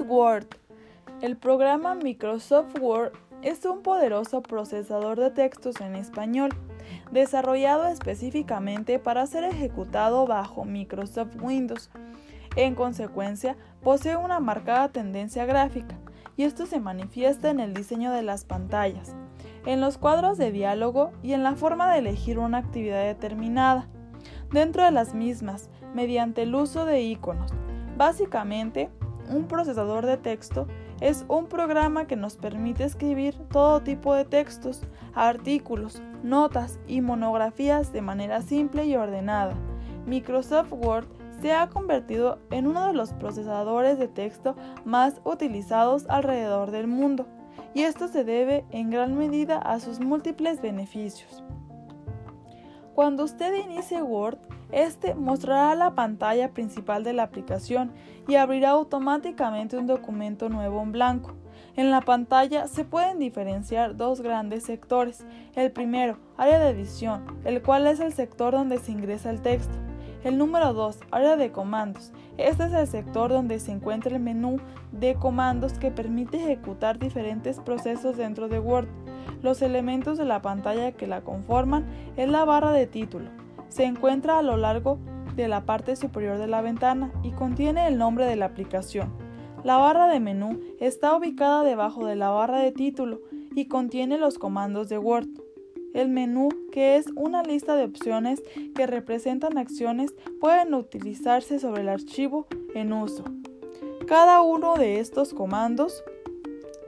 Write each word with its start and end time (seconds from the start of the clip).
Word? 0.00 0.46
El 1.20 1.36
programa 1.36 1.94
Microsoft 1.94 2.78
Word 2.80 3.12
es 3.42 3.64
un 3.64 3.82
poderoso 3.82 4.42
procesador 4.42 5.18
de 5.18 5.30
textos 5.30 5.80
en 5.80 5.94
español, 5.94 6.50
desarrollado 7.10 7.88
específicamente 7.88 8.98
para 8.98 9.26
ser 9.26 9.44
ejecutado 9.44 10.26
bajo 10.26 10.64
Microsoft 10.64 11.36
Windows. 11.40 11.90
En 12.56 12.74
consecuencia, 12.74 13.56
posee 13.82 14.16
una 14.16 14.40
marcada 14.40 14.90
tendencia 14.90 15.44
gráfica, 15.44 15.98
y 16.36 16.44
esto 16.44 16.66
se 16.66 16.80
manifiesta 16.80 17.50
en 17.50 17.60
el 17.60 17.74
diseño 17.74 18.12
de 18.12 18.22
las 18.22 18.44
pantallas, 18.44 19.14
en 19.66 19.80
los 19.80 19.98
cuadros 19.98 20.38
de 20.38 20.52
diálogo 20.52 21.12
y 21.22 21.32
en 21.32 21.42
la 21.42 21.54
forma 21.54 21.92
de 21.92 21.98
elegir 21.98 22.38
una 22.38 22.58
actividad 22.58 23.04
determinada, 23.04 23.88
dentro 24.50 24.84
de 24.84 24.90
las 24.90 25.14
mismas, 25.14 25.70
mediante 25.94 26.42
el 26.42 26.54
uso 26.54 26.84
de 26.84 27.02
iconos. 27.02 27.52
Básicamente, 27.96 28.90
un 29.32 29.46
procesador 29.46 30.06
de 30.06 30.16
texto 30.16 30.66
es 31.00 31.24
un 31.28 31.46
programa 31.46 32.06
que 32.06 32.16
nos 32.16 32.36
permite 32.36 32.84
escribir 32.84 33.34
todo 33.50 33.80
tipo 33.80 34.14
de 34.14 34.24
textos, 34.24 34.82
artículos, 35.14 36.00
notas 36.22 36.78
y 36.86 37.00
monografías 37.00 37.92
de 37.92 38.02
manera 38.02 38.42
simple 38.42 38.84
y 38.84 38.94
ordenada. 38.94 39.54
Microsoft 40.06 40.72
Word 40.72 41.06
se 41.40 41.52
ha 41.52 41.68
convertido 41.68 42.38
en 42.50 42.66
uno 42.66 42.86
de 42.86 42.92
los 42.92 43.12
procesadores 43.14 43.98
de 43.98 44.08
texto 44.08 44.54
más 44.84 45.20
utilizados 45.24 46.06
alrededor 46.08 46.70
del 46.70 46.86
mundo, 46.86 47.26
y 47.74 47.82
esto 47.82 48.08
se 48.08 48.22
debe 48.22 48.64
en 48.70 48.90
gran 48.90 49.16
medida 49.18 49.58
a 49.58 49.80
sus 49.80 49.98
múltiples 49.98 50.62
beneficios. 50.62 51.42
Cuando 52.94 53.24
usted 53.24 53.54
inicie 53.54 54.02
Word, 54.02 54.38
este 54.72 55.14
mostrará 55.14 55.74
la 55.74 55.94
pantalla 55.94 56.52
principal 56.52 57.04
de 57.04 57.12
la 57.12 57.24
aplicación 57.24 57.92
y 58.26 58.36
abrirá 58.36 58.70
automáticamente 58.70 59.76
un 59.76 59.86
documento 59.86 60.48
nuevo 60.48 60.82
en 60.82 60.92
blanco. 60.92 61.34
En 61.76 61.90
la 61.90 62.00
pantalla 62.00 62.66
se 62.66 62.84
pueden 62.84 63.18
diferenciar 63.18 63.96
dos 63.96 64.20
grandes 64.20 64.64
sectores. 64.64 65.24
El 65.54 65.72
primero, 65.72 66.18
área 66.36 66.58
de 66.58 66.70
edición, 66.70 67.24
el 67.44 67.62
cual 67.62 67.86
es 67.86 68.00
el 68.00 68.12
sector 68.12 68.52
donde 68.52 68.78
se 68.78 68.92
ingresa 68.92 69.30
el 69.30 69.40
texto. 69.40 69.74
El 70.24 70.38
número 70.38 70.72
2, 70.72 71.00
área 71.10 71.36
de 71.36 71.50
comandos. 71.50 72.12
Este 72.38 72.64
es 72.64 72.72
el 72.72 72.86
sector 72.86 73.30
donde 73.30 73.58
se 73.58 73.72
encuentra 73.72 74.14
el 74.14 74.22
menú 74.22 74.58
de 74.92 75.14
comandos 75.14 75.72
que 75.74 75.90
permite 75.90 76.36
ejecutar 76.36 76.98
diferentes 76.98 77.58
procesos 77.58 78.16
dentro 78.16 78.48
de 78.48 78.60
Word. 78.60 78.88
Los 79.42 79.62
elementos 79.62 80.18
de 80.18 80.24
la 80.24 80.40
pantalla 80.40 80.92
que 80.92 81.08
la 81.08 81.22
conforman 81.22 81.86
es 82.16 82.28
la 82.28 82.44
barra 82.44 82.70
de 82.70 82.86
título, 82.86 83.30
se 83.72 83.84
encuentra 83.84 84.38
a 84.38 84.42
lo 84.42 84.56
largo 84.58 84.98
de 85.34 85.48
la 85.48 85.64
parte 85.64 85.96
superior 85.96 86.38
de 86.38 86.46
la 86.46 86.60
ventana 86.60 87.10
y 87.22 87.30
contiene 87.30 87.88
el 87.88 87.96
nombre 87.96 88.26
de 88.26 88.36
la 88.36 88.44
aplicación. 88.44 89.12
La 89.64 89.78
barra 89.78 90.08
de 90.08 90.20
menú 90.20 90.60
está 90.78 91.16
ubicada 91.16 91.64
debajo 91.64 92.04
de 92.04 92.14
la 92.14 92.28
barra 92.28 92.58
de 92.58 92.72
título 92.72 93.20
y 93.54 93.66
contiene 93.68 94.18
los 94.18 94.38
comandos 94.38 94.90
de 94.90 94.98
Word. 94.98 95.28
El 95.94 96.10
menú, 96.10 96.50
que 96.70 96.96
es 96.96 97.06
una 97.16 97.42
lista 97.42 97.74
de 97.76 97.84
opciones 97.84 98.42
que 98.74 98.86
representan 98.86 99.56
acciones, 99.56 100.14
pueden 100.40 100.74
utilizarse 100.74 101.58
sobre 101.58 101.82
el 101.82 101.88
archivo 101.88 102.46
en 102.74 102.92
uso. 102.92 103.24
Cada 104.06 104.42
uno 104.42 104.74
de 104.74 105.00
estos 105.00 105.32
comandos 105.32 106.02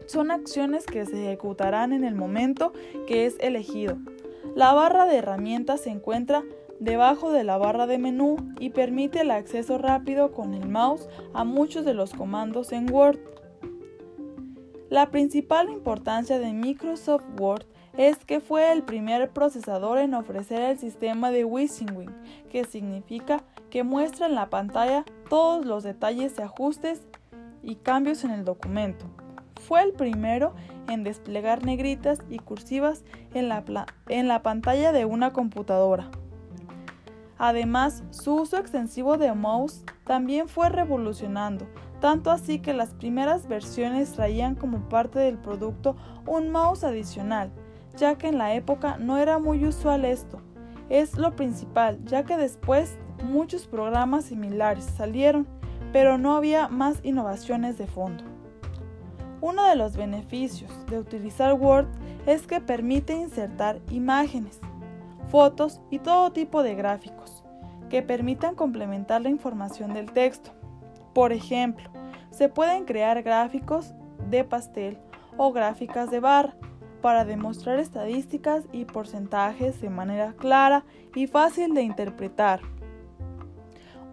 son 0.07 0.31
acciones 0.31 0.85
que 0.85 1.07
se 1.07 1.27
ejecutarán 1.27 1.95
en 1.95 2.05
el 2.05 2.15
momento 2.15 2.73
que 3.07 3.25
es 3.25 3.37
elegido. 3.41 3.97
La 4.55 4.73
barra 4.73 5.07
de 5.07 5.17
herramientas 5.17 5.81
se 5.83 5.91
encuentra 5.91 6.45
debajo 6.81 7.33
de 7.33 7.45
la 7.45 7.59
barra 7.59 7.87
de 7.87 7.99
menú 7.99 8.37
y 8.61 8.71
permite 8.71 9.21
el 9.21 9.31
acceso 9.31 9.79
rápido 9.79 10.33
con 10.33 10.55
el 10.55 10.69
mouse 10.69 11.09
a 11.33 11.45
muchos 11.45 11.85
de 11.85 11.95
los 11.95 12.13
comandos 12.13 12.73
en 12.73 12.93
Word. 12.93 13.19
La 14.91 15.11
principal 15.11 15.71
importancia 15.71 16.39
de 16.39 16.53
Microsoft 16.53 17.25
Word 17.39 17.65
es 17.97 18.19
que 18.25 18.41
fue 18.41 18.73
el 18.73 18.83
primer 18.83 19.31
procesador 19.31 19.99
en 19.99 20.15
ofrecer 20.15 20.61
el 20.63 20.79
sistema 20.79 21.31
de 21.31 21.45
WYSIWYG, 21.45 22.11
que 22.51 22.65
significa 22.65 23.45
que 23.71 23.83
muestra 23.85 24.27
en 24.27 24.35
la 24.35 24.51
pantalla 24.51 25.05
todos 25.29 25.65
los 25.65 25.85
detalles 25.85 26.37
de 26.37 26.43
ajustes 26.43 27.03
y 27.63 27.77
cambios 27.77 28.25
en 28.25 28.31
el 28.31 28.45
documento. 28.45 29.07
Fue 29.67 29.83
el 29.83 29.93
primero 29.93 30.53
en 30.89 31.05
desplegar 31.05 31.65
negritas 31.65 32.19
y 32.29 32.39
cursivas 32.39 33.03
en 33.33 33.49
la, 33.49 33.65
en 34.09 34.29
la 34.29 34.43
pantalla 34.43 34.93
de 34.93 35.07
una 35.07 35.33
computadora. 35.33 36.11
Además, 37.39 38.05
su 38.11 38.35
uso 38.35 38.59
extensivo 38.59 39.17
de 39.17 39.33
mouse 39.33 39.83
también 40.05 40.49
fue 40.49 40.69
revolucionando, 40.69 41.67
tanto 41.99 42.31
así 42.31 42.59
que 42.59 42.75
las 42.75 42.93
primeras 42.93 43.49
versiones 43.49 44.13
traían 44.13 44.55
como 44.55 44.87
parte 44.91 45.19
del 45.19 45.39
producto 45.39 45.97
un 46.27 46.51
mouse 46.51 46.85
adicional, 46.85 47.51
ya 47.97 48.19
que 48.19 48.29
en 48.29 48.37
la 48.37 48.55
época 48.55 48.99
no 48.99 49.17
era 49.17 49.39
muy 49.39 49.65
usual 49.65 50.05
esto. 50.05 50.43
Es 50.91 51.17
lo 51.17 51.35
principal, 51.37 51.99
ya 52.05 52.25
que 52.25 52.37
después 52.37 52.99
muchos 53.25 53.67
programas 53.67 54.27
similares 54.27 54.85
salieron, 54.85 55.47
pero 55.91 56.19
no 56.19 56.37
había 56.37 56.69
más 56.69 57.01
innovaciones 57.03 57.79
de 57.79 57.87
fondo. 57.87 58.34
Uno 59.45 59.67
de 59.67 59.77
los 59.77 59.95
beneficios 59.95 60.73
de 60.87 60.99
utilizar 60.99 61.53
Word 61.53 61.87
es 62.25 62.47
que 62.47 62.63
permite 62.63 63.13
insertar 63.13 63.79
imágenes, 63.91 64.59
fotos 65.29 65.83
y 65.91 65.99
todo 65.99 66.33
tipo 66.33 66.63
de 66.63 66.75
gráficos 66.75 67.45
que 67.91 68.01
permitan 68.01 68.55
complementar 68.55 69.21
la 69.21 69.29
información 69.29 69.93
del 69.93 70.11
texto. 70.13 70.53
Por 71.13 71.31
ejemplo, 71.35 71.91
se 72.31 72.49
pueden 72.49 72.87
crear 72.87 73.23
gráficos 73.23 73.93
de 74.31 74.45
pastel 74.45 74.97
o 75.37 75.53
gráficas 75.53 76.11
de 76.11 76.21
barra 76.21 76.57
para 77.03 77.27
demostrar 77.27 77.79
estadísticas 77.81 78.65
y 78.73 78.87
porcentajes 78.87 79.79
de 79.83 79.91
manera 79.91 80.33
clara 80.39 80.87
y 81.15 81.27
fácil 81.27 81.75
de 81.75 81.83
interpretar. 81.83 82.63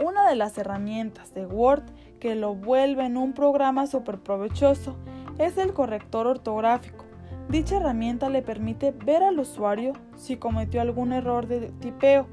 Una 0.03 0.28
de 0.28 0.36
las 0.36 0.58
herramientas 0.58 1.34
de 1.34 1.46
Word 1.46 1.84
que 2.19 2.36
lo 2.36 2.53
vuelve 2.53 3.06
en 3.06 3.16
un 3.16 3.31
programa 3.31 3.88
súper 3.88 4.19
provechoso 4.19 4.98
es 5.46 5.57
el 5.57 5.74
corrector 5.74 6.28
ortográfico 6.28 7.06
Dicha 7.52 7.75
herramienta 7.75 8.29
le 8.29 8.41
permite 8.41 8.91
ver 8.91 9.24
al 9.24 9.38
usuario 9.38 9.91
si 10.16 10.38
cometió 10.38 10.79
algún 10.79 11.12
error 11.12 11.47
de 11.47 11.69
tipeo 11.81 12.25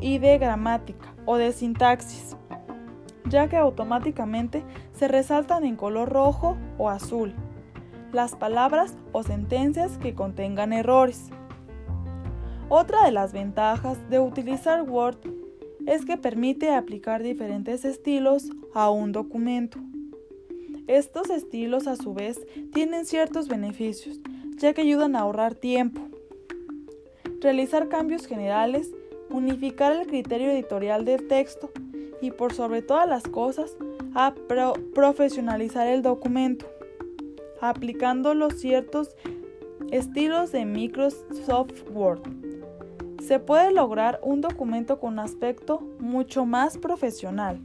y 0.00 0.18
de 0.18 0.36
gramática 0.38 1.14
o 1.26 1.36
de 1.36 1.52
sintaxis, 1.52 2.36
ya 3.28 3.48
que 3.48 3.56
automáticamente 3.56 4.64
se 4.92 5.06
resaltan 5.06 5.64
en 5.64 5.76
color 5.76 6.08
rojo 6.08 6.56
o 6.76 6.90
azul 6.90 7.34
las 8.12 8.34
palabras 8.34 8.96
o 9.12 9.22
sentencias 9.22 9.96
que 9.98 10.14
contengan 10.14 10.72
errores. 10.72 11.30
Otra 12.68 13.04
de 13.04 13.12
las 13.12 13.32
ventajas 13.32 14.10
de 14.10 14.18
utilizar 14.18 14.82
Word 14.82 15.18
es 15.86 16.04
que 16.04 16.16
permite 16.16 16.74
aplicar 16.74 17.22
diferentes 17.22 17.84
estilos 17.84 18.50
a 18.74 18.90
un 18.90 19.12
documento. 19.12 19.78
Estos 20.86 21.30
estilos 21.30 21.88
a 21.88 21.96
su 21.96 22.14
vez 22.14 22.46
tienen 22.72 23.06
ciertos 23.06 23.48
beneficios, 23.48 24.20
ya 24.56 24.72
que 24.72 24.82
ayudan 24.82 25.16
a 25.16 25.20
ahorrar 25.20 25.54
tiempo, 25.54 26.00
realizar 27.40 27.88
cambios 27.88 28.26
generales, 28.26 28.92
unificar 29.28 29.92
el 29.92 30.06
criterio 30.06 30.50
editorial 30.50 31.04
del 31.04 31.26
texto 31.26 31.70
y 32.20 32.30
por 32.30 32.54
sobre 32.54 32.82
todas 32.82 33.08
las 33.08 33.24
cosas, 33.24 33.76
a 34.14 34.34
profesionalizar 34.94 35.88
el 35.88 36.02
documento, 36.02 36.66
aplicando 37.60 38.32
los 38.34 38.54
ciertos 38.54 39.16
estilos 39.90 40.52
de 40.52 40.64
Microsoft 40.64 41.82
Word. 41.92 42.22
Se 43.22 43.40
puede 43.40 43.72
lograr 43.72 44.20
un 44.22 44.40
documento 44.40 45.00
con 45.00 45.18
aspecto 45.18 45.80
mucho 45.98 46.46
más 46.46 46.78
profesional. 46.78 47.60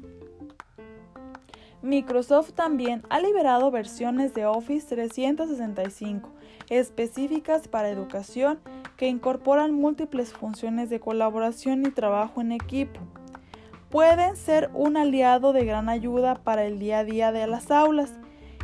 Microsoft 1.84 2.52
también 2.54 3.02
ha 3.10 3.20
liberado 3.20 3.72
versiones 3.72 4.36
de 4.36 4.46
Office 4.46 4.88
365 4.88 6.30
específicas 6.70 7.68
para 7.68 7.90
educación 7.90 8.60
que 8.98 9.08
incorporan 9.08 9.74
múltiples 9.74 10.32
funciones 10.32 10.92
de 10.92 11.00
colaboración 11.00 11.84
y 11.84 11.90
trabajo 11.90 12.40
en 12.40 12.52
equipo. 12.52 13.00
Pueden 13.90 14.36
ser 14.36 14.70
un 14.76 14.96
aliado 14.96 15.54
de 15.54 15.66
gran 15.66 15.90
ayuda 15.90 16.36
para 16.36 16.66
el 16.66 16.78
día 16.78 17.00
a 17.00 17.04
día 17.04 17.32
de 17.32 17.48
las 17.48 17.72
aulas 17.72 18.14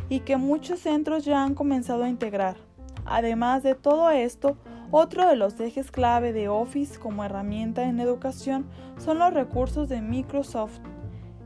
y 0.08 0.20
que 0.20 0.36
muchos 0.36 0.78
centros 0.78 1.24
ya 1.24 1.42
han 1.42 1.56
comenzado 1.56 2.04
a 2.04 2.08
integrar. 2.08 2.56
Además 3.04 3.64
de 3.64 3.74
todo 3.74 4.10
esto, 4.10 4.56
otro 4.92 5.28
de 5.28 5.34
los 5.34 5.58
ejes 5.58 5.90
clave 5.90 6.32
de 6.32 6.48
Office 6.48 7.00
como 7.00 7.24
herramienta 7.24 7.82
en 7.82 7.98
educación 7.98 8.66
son 8.96 9.18
los 9.18 9.34
recursos 9.34 9.88
de 9.88 10.02
Microsoft 10.02 10.78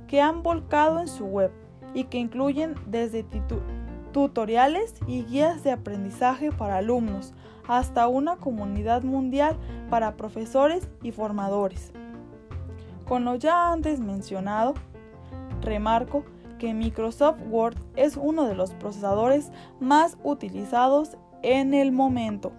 que 0.06 0.20
han 0.20 0.42
volcado 0.42 1.00
en 1.00 1.08
su 1.08 1.25
web 1.25 1.62
y 1.94 2.04
que 2.04 2.18
incluyen 2.18 2.74
desde 2.86 3.24
tutoriales 4.12 4.94
y 5.06 5.24
guías 5.24 5.64
de 5.64 5.72
aprendizaje 5.72 6.52
para 6.52 6.78
alumnos 6.78 7.34
hasta 7.66 8.08
una 8.08 8.36
comunidad 8.36 9.02
mundial 9.02 9.56
para 9.90 10.16
profesores 10.16 10.88
y 11.02 11.12
formadores. 11.12 11.92
Con 13.06 13.24
lo 13.24 13.36
ya 13.36 13.72
antes 13.72 14.00
mencionado, 14.00 14.74
remarco 15.60 16.24
que 16.58 16.74
Microsoft 16.74 17.40
Word 17.50 17.76
es 17.96 18.16
uno 18.16 18.44
de 18.44 18.54
los 18.54 18.72
procesadores 18.74 19.50
más 19.80 20.16
utilizados 20.22 21.16
en 21.42 21.74
el 21.74 21.92
momento. 21.92 22.52